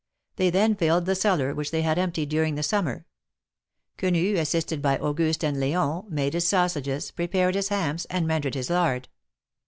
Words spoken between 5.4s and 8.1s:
and L6on, made his sausages, pre pared his hams,